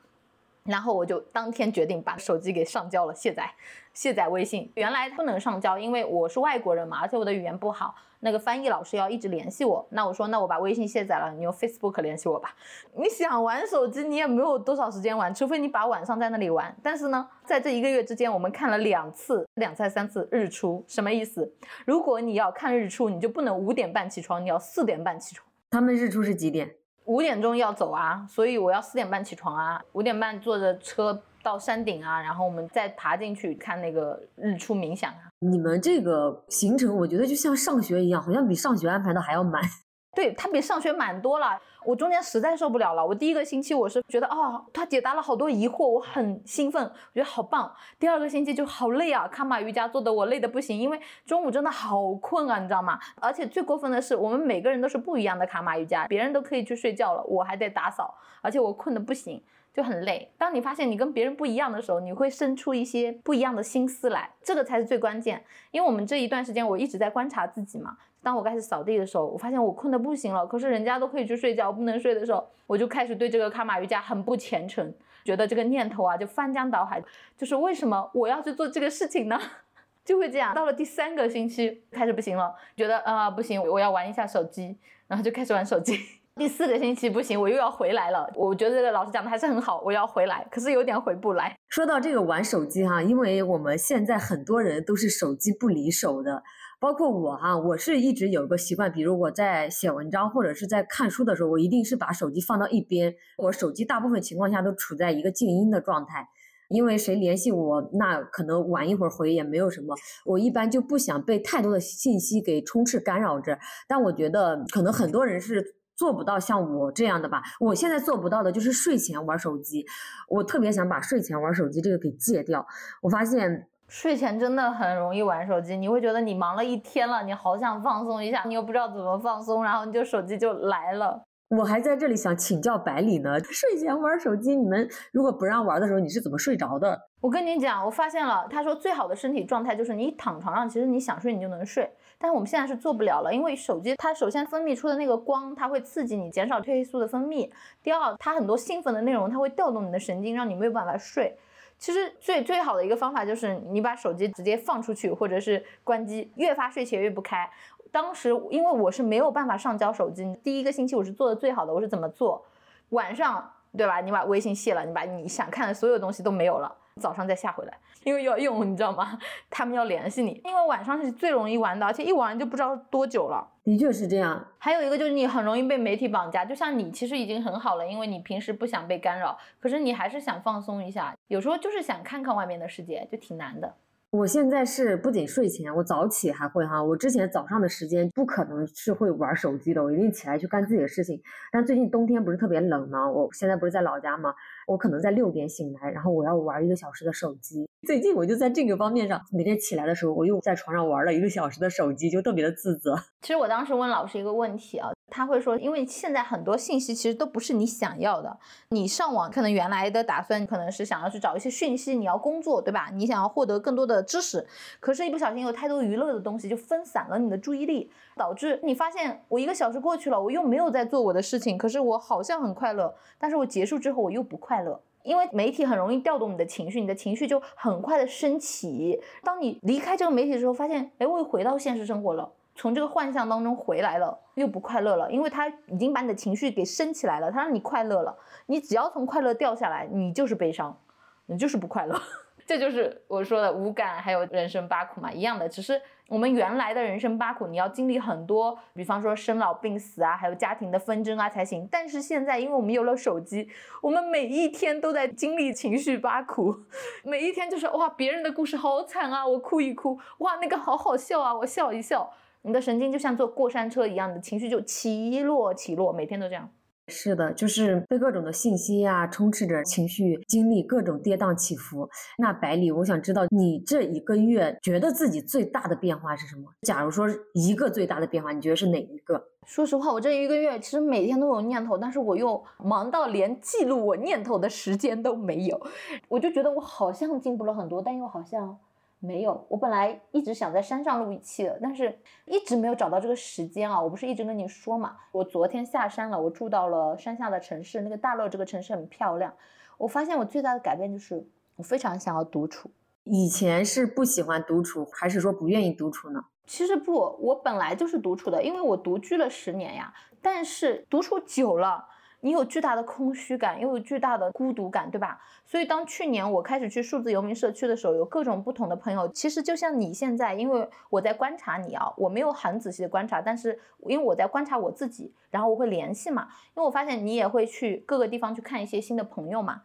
[0.70, 3.52] 然后我就当天决定把手机给上交了，卸载，
[3.92, 4.72] 卸载微信。
[4.76, 7.94] 原来不能上交，因为我是外国人嘛，而且我的语言不好。
[8.20, 12.56] 那个翻译老师要一直联系我，那我说那我把微信卸载了，你用 Facebook 联系我吧。
[12.94, 16.74] 你想玩手机，你也没有多少时间玩，除非你把晚上在那里玩。
[16.82, 21.52] 但是呢，在这一个月之间，我们看了两次、两次、三次日出，什么意思？
[21.84, 25.46] 如果你要看日出，你就不能五点半起床，你要四点半起床。
[25.70, 26.76] 他们日出是几点？
[27.04, 35.28] 五点钟要走啊，所以我要四点半起床啊，五点半坐着车到山顶啊，然后我们再爬进去看那个日出冥想啊。
[35.40, 39.62] 你们这个行程，我觉得就像上学一样，好像比上学安排的还要满。
[40.16, 43.06] 对它比上学满多了，我中间实在受不了了。
[43.06, 47.72] 我第一个星期我是觉得哦，他解答了好多疑惑，我很兴奋，我觉得好棒。
[47.98, 52.98] 第二个星期就好累啊，卡玛瑜伽做的我累的不行，因为中午真的好困啊，你知道吗？
[53.20, 59.42] 而且最过分的是，我们每个人都是不一样的卡玛瑜伽，别人都可以去睡觉了，我还得打扫，而且我困的不行。
[59.74, 60.32] 就很累。
[60.38, 65.44] 当你发现你跟别人不一样的时候，你会生出一些不一样的心思来，这个才是最关键。
[65.72, 67.96] 因为我们这一段时间我一直在观察自己嘛。
[68.24, 70.46] 当我开始扫地的时候，我发现我困得不行了。
[70.46, 74.92] 可是人家都可以去睡觉，我不能睡的时候，我就开始对这个卡玛瑜伽很不虔诚，
[75.24, 77.00] 觉得这个念头啊就翻江倒海，
[77.36, 79.38] 就是为什么我要去做这个事情呢？
[80.04, 80.54] 就会这样。
[80.54, 85.98] 到了第三个星期开始不行了，觉得啊不行，我要玩一下手机，然后就开始玩手机。
[86.36, 88.28] 第四个星期不行，我又要回来了。
[88.34, 91.56] 我觉得这个老师讲的还是很好，我要回来，可是有点回不来。
[91.68, 96.42] 说到这个玩手机哈，因为我们现在很多人都是手机不离手的，
[96.84, 106.28] 包括我哈，我是一直有个习惯，比如我在写文章或者是在看书的时候，我一定是把手机放到一边，我手机大部分情况下都处在一个静音的状态，
[106.68, 113.58] 因为谁联系我，那可能晚一会儿回也没有什么，我一般就不想被太多的信息给充斥干扰着。
[113.88, 115.76] 但我觉得可能很多人是。
[115.96, 117.40] 做不到像我这样的吧？
[117.60, 119.86] 我现在做不到的就是睡前玩手机。
[120.28, 122.66] 我特别想把睡前玩手机这个给戒掉。
[123.00, 131.22] 我发现睡前真的很容易玩手机，你会觉得你忙了一天了，你好想放松一下，你又不知道怎么放松，然后你就手机就来了。
[131.50, 136.98] 我还在这里想请教百里呢，睡前玩手机，你们如果不让玩的时候，你是怎么睡着的？
[137.20, 141.88] 我跟你讲，我发现了，他说最好的身体状态就是你躺床上，其实你想睡你就能睡。
[142.18, 147.48] 但是我们现在是做不了了，因为手机它首先分泌出的那个光，它会刺激你，减少褪黑素的分泌。
[147.82, 151.36] 第二，它很多兴奋的内容，它会调动你的神经，让你没有办法睡。
[151.78, 157.50] 其实最最好的一个方法就是你把手机直接放出去，或者是关机，越发睡前越不开。
[157.90, 161.72] 当时因为我是没有办法上交手机，第一个星期我是做的最好的。
[161.72, 162.44] 我是怎么做？
[162.90, 164.00] 晚上对吧？
[164.00, 166.74] 你把微信卸了，你把你想看的所有东西都没有了。
[167.00, 169.18] 早上再下回来，因为要用，你知道吗？
[169.50, 173.46] 他们要联系你，因为晚上是最容易玩的，而且一玩就不知道多久了。
[173.64, 174.46] 的确是这样。
[174.58, 183.74] 还有一个就是你很容易被媒体绑架，就像你其实已经很好了，因为你平时不想被干扰，可是你还是想放松一下，有时候就是想看看外面的世界，就挺难的。
[184.10, 186.80] 我现在是不仅睡前，我早起还会哈。
[186.80, 191.20] 我之前早上的时间不可能是会玩手机的，我一定起来去干自己的事情。
[191.50, 193.10] 但最近冬天不是特别冷吗？
[193.10, 194.32] 我现在不是在老家吗？
[194.66, 197.68] 我可能在六点醒来，然后我要玩一个小时的手机。
[197.86, 202.96] 最近我就在这个方面上，每天起来的时候，我又在床上玩了一个小时的手机，就特别的自责。
[203.20, 204.90] 其实我当时问老师一个问题啊。
[205.10, 208.36] 他会说，因为现在很多信息其实都不是你想要的。
[208.70, 212.90] 你上网可能原来的打算可能是想要去找一些讯息，你要工作，对吧？
[212.92, 214.44] 你想要获得更多的知识，
[214.80, 229.00] 可是，一不小心有太多娱乐的东西就分散了你的注意力，导致你发现我一个小时过去了，我又没有在做我的事情，可是我好像很快乐，但是我结束之后我又不快乐，因为媒体很容易调动你的情绪，你的情绪就很快的升起。
[229.22, 232.30] 当你离开这个媒体的时候，发现，哎，我又回到现实生活了。
[232.56, 238.16] 从这个幻象当中回来了，又不快乐了，因为它已经把你的情绪给升起来了，它让你快乐了。
[238.46, 240.78] 你只要从快乐掉下来，你就是悲伤，
[241.26, 242.00] 你就是不快乐。
[242.46, 245.48] 这就是我说的无感，还有人生八苦嘛，一样的。
[245.48, 251.66] 只是我们原来的人生八苦，你要经历很多，比方说生老病死啊，还有家庭的纷争啊才行。
[251.70, 253.48] 但是现在，因为我们有了手机，
[253.80, 256.54] 我们每一天都在经历情绪八苦，
[257.02, 262.12] 每一天就是哇，别人的故事好惨啊，我哭一哭；哇，那个好好笑啊，我笑一笑。
[262.42, 266.50] 你的神经就像坐过山车一样的情绪就起落起落，每天都这样。
[266.88, 271.88] 是的，就是被各种的信息呀充斥着，情绪经历各种跌宕起伏。
[272.18, 276.42] 那百里，我想知道你这一个月觉得自己最大的变化是什么？
[276.62, 279.30] 假如说一个最大的变化，你觉得是哪一个？
[279.46, 285.58] 说实话，我这一个月其实每天都有念头，但是我又忙到连记录我念头的时间都没有。
[286.08, 288.58] 我就觉得我好像进步了很多，但又好像。
[289.04, 291.94] 没有，我本来一直想在山上录一期的，但是
[292.24, 293.78] 一直没有找到这个时间啊。
[293.78, 299.30] 我不是一直跟你说嘛，我昨天下山了，我住到了山下的城市，那个大乐这个城市很漂亮。
[299.76, 301.22] 我发现我最大的改变就是
[301.56, 302.70] 我非常想要独处。
[303.02, 306.24] 以前是不喜欢独处，还是说不愿意独处呢？
[306.46, 309.92] 其实不，我本来就是独处的，因为我独居了十年呀。
[310.22, 311.88] 但是独处久了。
[312.24, 315.20] 你有巨大的空虚感，又有巨大的孤独感，对吧？
[315.44, 319.06] 所以当去年我开始去数字游民社区的时候，有各种不同的朋友。
[319.08, 326.26] 其实就像你现在，因为我在观察你啊，我没有很仔细的观察，但是因为我在观察我自己，然后我会联系嘛。
[326.54, 329.60] 因为我发现你也会去各个地方去看一些新的朋友嘛。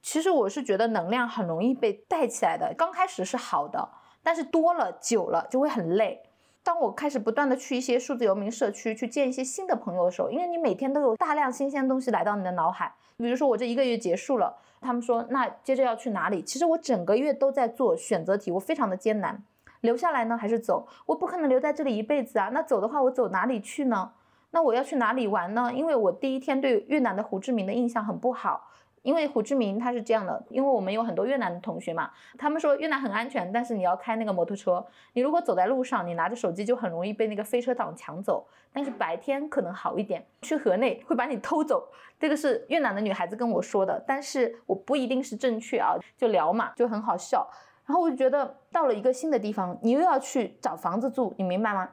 [0.00, 3.88] 其实我是觉得能量很容易被带起来的，刚开始是好的，
[4.22, 6.27] 但是多了久了就会很累。
[6.68, 12.92] 当我开始不断的去一些数字游民社区去见一些新的朋友的时候，因为你每天都有大量新鲜东西来到你的脑海。
[13.16, 16.42] 比如说我这一个月结束了，他们说那接着要去哪里？
[16.42, 19.42] 其实我整个月都在做选择题，我非常的艰难，
[19.80, 20.86] 留下来呢还是走？
[21.06, 22.50] 我不可能留在这里一辈子啊。
[22.52, 24.12] 那走的话，我走哪里去呢？
[24.50, 25.72] 那我要去哪里玩呢？
[25.72, 28.67] 因为我第一天对越南的胡志明的印象很不好。
[29.08, 34.84] 因为胡志明他是这样的，因为我们有很多越南的同学嘛，他们说越南很安全，但是你要开那个摩托车，
[35.14, 38.46] 你如果走在路上，你拿着手机就很容易被那个飞车党抢走。
[38.70, 41.88] 但是白天可能好一点，去河内会把你偷走。
[42.20, 47.48] 这个是越南的女孩子跟我说的，但是我不一定是正确啊，就聊嘛，就很好笑。
[47.86, 51.88] 然后我就觉得到了一个新的地方，你又要去找房子住，你明白吗？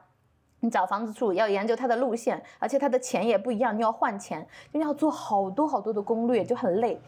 [0.66, 7.00] 你找房子住要研究它的路线，而且它的钱也不一样，你要换钱，你要做好多好多的攻略，就很累。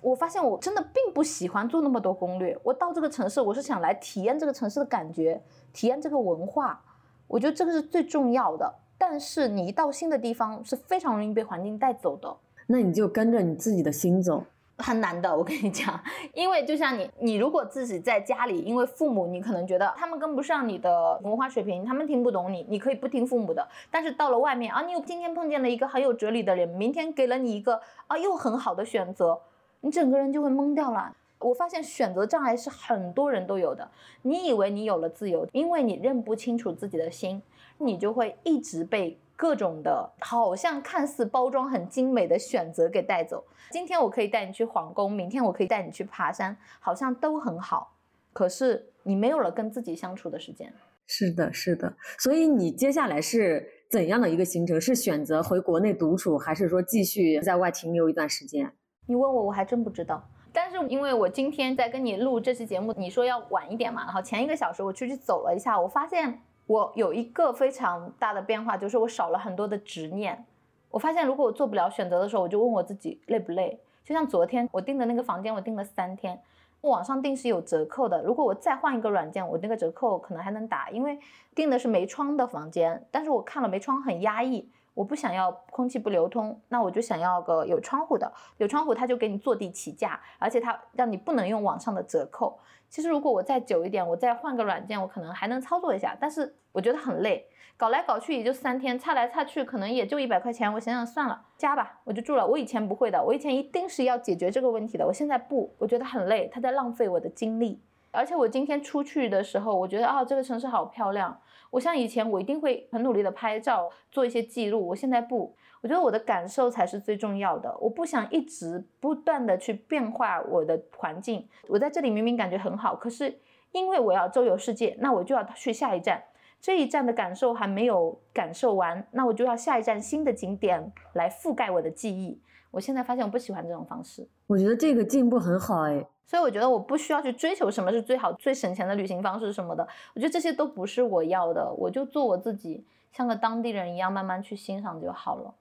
[0.00, 2.58] 我发现我真的并不喜欢做那么多攻略。
[2.62, 5.42] 我到这个城市，我是想来体验这个城市的感觉，
[5.74, 6.80] 体验这个文化。
[7.26, 8.74] 我觉得这个是最重要的。
[8.96, 12.34] 但是你一到新的地方，是非常容易被环境带走的。
[12.66, 14.42] 那你就跟着你自己的心走。
[14.78, 15.98] 很难的，我跟你讲，
[16.34, 23.66] 因为就像你，你如果自己在家里，因为父母，你可能觉得他们跟不上你的文化水平，他们听不懂你，你可以不听父母的。
[23.90, 29.40] 但是到了外面啊，你又今天碰见了一个很有哲理的人，明天给了你一个啊又很好的选择，
[29.80, 31.14] 你整个人就会懵掉了。
[31.38, 33.90] 我发现选择障碍是很多人都有的。
[34.22, 37.42] 你以为你有了自由，因为你认不清楚自己的心，
[37.78, 43.44] 你就会一直被各种的，好像看似包装很精美的选择给带走。
[43.70, 47.94] 今天我可以带你去皇宫，明天我可以带你去爬山，好像都很好。
[48.32, 50.72] 可是你没有了跟自己相处的时间。
[51.06, 51.94] 是的，是的。
[52.18, 54.80] 所以你接下来是怎样的一个行程？
[54.80, 58.72] 是选择回国内独处，还是说继续在外停留一段时间？
[59.06, 60.28] 你问我，我还真不知道。
[60.52, 66.40] 但是因为我今天在跟你录这期节目，你说要晚一点嘛，然后前一个小时我出去走了一下，我发现。
[66.66, 70.44] 我有一个非常大的变化，就是我少了很多的执念。
[70.90, 73.78] 我发现，如果我做不了选择的时候，我就问我自己累不累。
[74.04, 76.40] 就像昨天我订的那个房间，我订了三天，
[76.88, 78.22] 网上订是有折扣的。
[78.22, 81.18] 如果我再换一个软件，我那个折扣可能还能打，因为
[81.54, 83.06] 订的是没窗的房间。
[83.10, 88.32] 但是我看了没窗很压抑，我不想要空气不流通，那我就想要个有窗户的。
[88.58, 92.58] 有窗户他就给你坐地起价，而且他让你不能用网上的折扣。
[92.88, 96.16] 其实如果我再久一点，我再换个软件，我可能还能操作一下。
[96.20, 97.46] 但是我觉得很累，
[97.78, 100.72] 搞来搞去也就三天，差来差去可能也就一百块钱。
[100.72, 102.46] 我想想算了，加吧，我就住了。
[102.46, 105.06] 我以前不会的，我以前一定是要解决这个问题的。
[105.06, 107.82] 我现在不，我觉得很累，他在浪费我的精力。
[108.12, 111.38] 而且我今天出去的时候，我觉得啊，这个城市好漂亮。
[111.70, 114.88] 我像以前我一定会很努力的拍照，做一些记录。
[114.88, 115.54] 我现在不。
[115.82, 121.46] 我觉得我的感受才是最重要的，我不想一直不断的去变化我的环境。
[121.68, 123.38] 我在这里明明感觉很好，可是
[123.72, 126.24] 因为我要周游世界，那我就要去下一站，
[126.60, 132.40] 这一站的感受还没有感受完，那我就要下一站新的景点来覆盖我的记忆。
[132.72, 145.54] 我现在发现我不喜欢这种方式，我觉得这个进步很好哎，所以我觉得我不需要去追求什么是最好、最省钱的旅行方式什么的，我觉得这些都不是我要的，我就做我自己，像个当地人一样慢慢去欣赏就好了。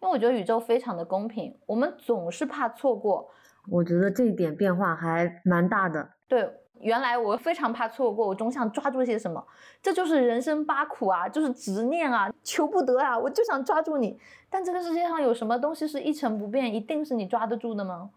[0.00, 3.30] 因为我觉得宇宙非常的公平，我们总是怕错过。
[3.70, 6.10] 我觉得这一点变化还蛮大的。
[6.28, 6.48] 对，
[6.80, 9.44] 原来我非常怕错过，我总想抓住些什么，
[9.82, 14.18] 这就是人生八苦啊，就是执念啊，求不得啊，我就想抓住你。
[14.50, 18.10] 但这个世界上有什么东西是一成不变，一定是你抓得住的吗？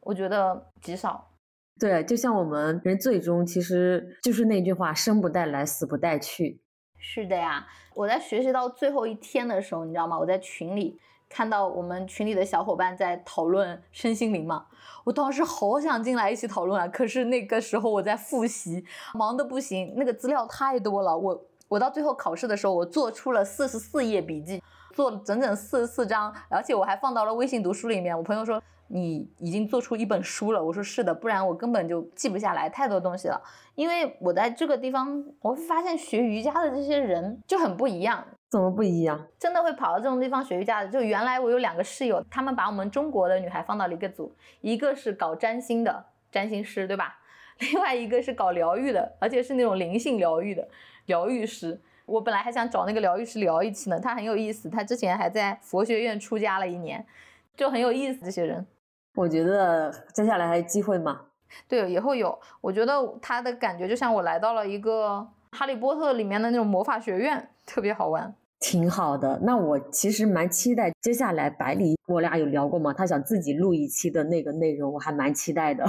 [0.00, 1.30] 我觉得极少。
[1.78, 6.60] 对，就像我们人最终其实就是那句话：生不带来，死不带去。
[6.98, 10.18] 是的呀，我在学习到最后一天的时候，你知道吗？
[10.18, 10.98] 我在群里。
[11.30, 14.66] 看到我们群里的小伙伴在讨论身心灵嘛，
[15.04, 24.60] 我当时好想进来一起讨论啊，可是那个时候我在复习，忙的不行，那个资料太多了，我我到最后考试的时候，我做出了四十四页笔记，
[24.92, 28.14] 做了整整四十四张，而且我还放到了微信读书里面。
[28.14, 28.60] 我朋友说。
[28.92, 33.40] 你已经做出一本书了，我说是的，不然我根本就记不下来太多东西了。
[33.76, 38.26] 因为我在这个地方，我会发现学瑜伽的这些人就很不一样。
[38.48, 39.24] 怎么不一样？
[39.38, 47.16] 真的会跑到这种地方学瑜伽的，就原来我有两个室友，他们把我们中国的女孩放到了一个组，一个是搞占星的占星师，对吧？
[47.72, 50.66] 另外一个是搞疗愈的，而且是那种灵性疗愈的
[51.06, 51.80] 疗愈师。
[52.06, 57.06] 我本来还想找那个疗愈师聊一期呢，他很有意思，他之前还在佛学院出家了一年，
[57.54, 58.66] 就很有意思这些人。
[59.14, 61.22] 我觉得接下来还有机会吗？
[61.66, 62.38] 对，以后有。
[62.60, 69.40] 我觉得他的感觉就像我来到了一个哈利波特里面的那种魔法学院，特别好玩，挺好的。
[69.42, 72.92] 那我其实蛮期待接下来百里，我俩有聊过吗？
[72.92, 75.84] 他想自己录一期的那个内容，我还蛮期待的。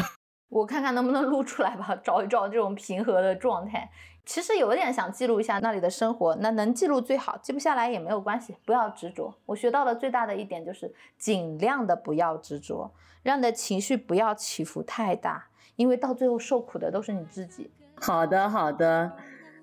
[0.51, 3.89] 我看看能不能录出来吧，找一找这种平和的状态。
[4.25, 9.33] 其实有点想记录一下那里的生活，那能记录最好，记不下来也没有关系，不要执着。
[9.45, 12.91] 我学到的最大的一点就是尽量的不要执着，
[13.23, 15.47] 让你的情绪不要起伏太大，
[15.77, 17.71] 因为到最后受苦的都是你自己。
[17.95, 19.13] 好的，好的，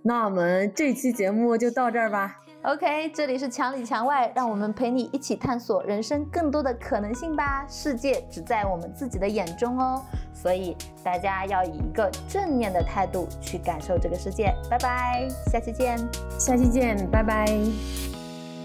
[0.03, 2.41] 那我们这期节目就到这儿吧。
[2.65, 7.65] OK，这里是墙里墙外，让我们陪你一起探索人生更多的可能性吧。
[7.69, 10.03] 世界只在我们自己的眼中哦，
[10.35, 14.53] 所以大家要以一个正面的态度去感受这个世界。
[14.69, 15.97] 拜拜，下期见，
[16.37, 17.47] 下期见，拜拜。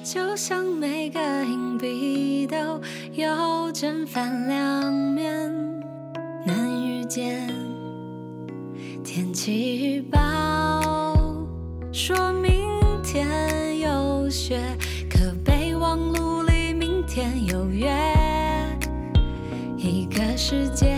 [0.04, 2.82] 就像每个硬币都
[3.12, 5.54] 有正反两面，
[6.48, 7.48] 能遇见
[9.04, 10.20] 天气预报，
[11.94, 12.52] 说明
[13.04, 13.53] 天。
[14.34, 14.60] 雪，
[15.08, 17.94] 可备忘录里明天有约。
[19.78, 20.98] 一个世界，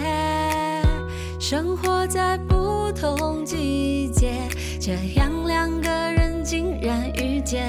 [1.38, 4.31] 生活在不同季节，
[4.79, 7.65] 这样两个人竟然遇见。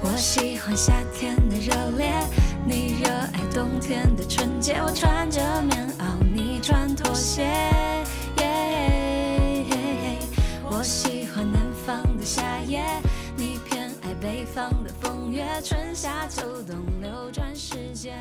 [0.00, 2.10] 我喜欢夏天的热烈，
[2.64, 4.76] 你热爱冬天的纯洁。
[4.82, 7.75] 我穿着棉袄，你穿拖鞋。
[14.56, 18.18] 方的风月，春夏秋冬流转时间。